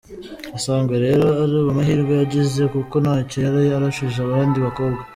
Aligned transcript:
Asanga 0.57 0.93
rero 1.05 1.27
ari 1.43 1.55
amahirwe 1.71 2.13
yagize, 2.21 2.61
kuko 2.73 2.95
ntacyo 3.03 3.37
yari 3.45 3.61
arushije 3.77 4.19
abandi 4.23 4.57
bakobwa. 4.65 5.01